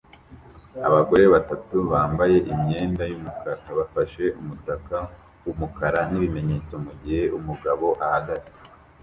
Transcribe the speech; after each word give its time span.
Abagore 0.87 1.23
batatu 1.33 1.75
bambaye 1.91 2.37
imyenda 2.51 3.03
yumukara 3.11 3.53
bafashe 3.79 4.23
umutaka 4.41 4.95
wumukara 5.45 5.99
nibimenyetso 6.09 6.73
mugihe 6.85 7.23
umugabo 7.37 7.85
ahagaze 8.05 8.51